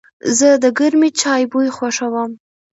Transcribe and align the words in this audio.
زه 0.37 0.49
د 0.63 0.65
گرمې 0.77 1.09
چای 1.21 1.43
بوی 1.51 1.67
خوښوم. 1.75 2.31